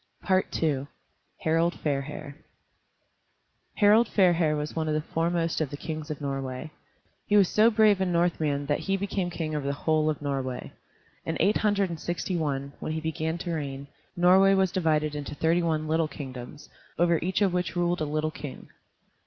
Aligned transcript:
II 0.27 0.87
HARALD 1.43 1.75
FAIRHAIR 1.75 2.35
Harald 3.75 4.07
Fairhair 4.07 4.55
was 4.57 4.75
one 4.75 4.87
of 4.87 4.95
the 4.95 5.01
foremost 5.01 5.61
of 5.61 5.69
the 5.69 5.77
kings 5.77 6.09
of 6.09 6.19
Norway. 6.19 6.71
He 7.27 7.37
was 7.37 7.47
so 7.47 7.69
brave 7.69 8.01
a 8.01 8.05
Northman 8.07 8.65
that 8.65 8.79
he 8.79 8.97
became 8.97 9.29
king 9.29 9.55
over 9.55 9.67
the 9.67 9.73
whole 9.85 10.09
of 10.09 10.19
Norway. 10.19 10.71
In 11.23 11.37
eight 11.39 11.57
hundred 11.57 11.91
and 11.91 11.99
sixty 11.99 12.35
one, 12.35 12.73
when 12.79 12.93
he 12.93 12.99
began 12.99 13.37
to 13.37 13.53
reign, 13.53 13.85
Norway 14.17 14.55
was 14.55 14.71
divided 14.71 15.13
into 15.13 15.35
thirty 15.35 15.61
one 15.61 15.87
little 15.87 16.07
kingdoms, 16.07 16.67
over 16.97 17.19
each 17.21 17.43
of 17.43 17.53
which 17.53 17.75
ruled 17.75 18.01
a 18.01 18.05
little 18.05 18.31
king. 18.31 18.69